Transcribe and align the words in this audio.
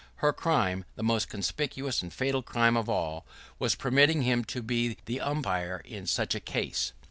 Her 0.15 0.33
crime, 0.33 0.83
the 0.95 1.03
most 1.03 1.29
conspicuous 1.29 2.01
and 2.01 2.11
fatal 2.11 2.41
crime 2.41 2.75
of 2.75 2.89
all, 2.89 3.23
was 3.59 3.75
permitting 3.75 4.23
him 4.23 4.43
to 4.45 4.63
be 4.63 4.97
the 5.05 5.21
umpire 5.21 5.83
in 5.85 6.07
such 6.07 6.33
a 6.33 6.39
case. 6.39 6.93